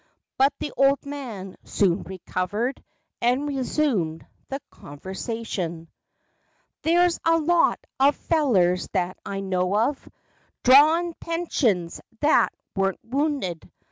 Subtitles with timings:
[0.35, 2.83] But the old man soon recovered,
[3.21, 5.89] And resumed the conversation:
[6.81, 10.09] "There's lots of fellers that I know of,
[10.63, 13.71] Drawin' pensions, that weren't wounded.